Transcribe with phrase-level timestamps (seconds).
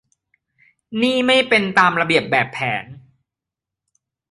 [1.01, 2.85] นี่ไม่เป็นตามระเบียบแบบแผน